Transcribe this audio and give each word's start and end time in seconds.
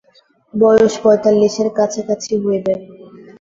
বয়স 0.53 0.93
পঁয়তাল্লিশের 1.03 1.67
কাছাকাছি 1.77 2.31
হইবে। 2.43 2.73